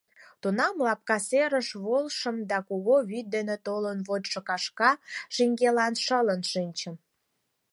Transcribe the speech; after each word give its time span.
Тунам 0.41 0.75
лапка 0.85 1.17
серыш 1.27 1.69
волышым 1.85 2.37
да 2.49 2.57
кугу 2.67 2.95
вӱд 3.09 3.25
дене 3.35 3.55
толын 3.65 3.99
вочшо 4.07 4.39
кашка 4.49 4.91
шеҥгелан 5.35 5.93
шылын 6.03 6.41
шинчым. 6.51 6.95